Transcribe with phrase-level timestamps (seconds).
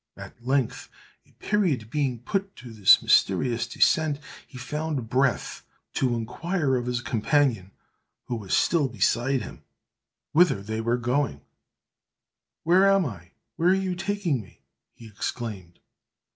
[0.17, 0.89] At length,
[1.27, 7.01] a period being put to this mysterious descent, he found breath to inquire of his
[7.03, 7.69] companion,
[8.23, 9.61] who was still beside him,
[10.31, 11.41] whither they were going:
[12.63, 13.33] "Where am I?
[13.57, 15.77] where are you taking me?" he exclaimed.